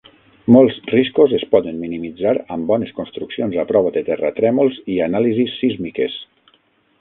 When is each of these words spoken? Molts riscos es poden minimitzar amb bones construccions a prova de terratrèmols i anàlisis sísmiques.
Molts 0.53 0.77
riscos 0.93 1.35
es 1.39 1.43
poden 1.51 1.77
minimitzar 1.81 2.33
amb 2.55 2.65
bones 2.71 2.95
construccions 3.01 3.59
a 3.65 3.67
prova 3.73 3.93
de 3.99 4.03
terratrèmols 4.09 4.81
i 4.95 4.97
anàlisis 5.11 5.55
sísmiques. 5.61 6.19